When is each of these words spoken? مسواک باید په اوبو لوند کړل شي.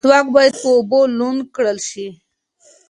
مسواک 0.03 0.27
باید 0.35 0.53
په 0.61 0.67
اوبو 0.77 0.99
لوند 1.17 1.41
کړل 1.55 1.77
شي. 1.89 2.07